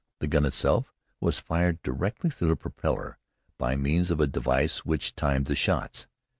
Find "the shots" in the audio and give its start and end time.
5.45-6.07